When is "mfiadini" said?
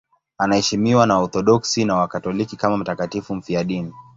3.35-3.93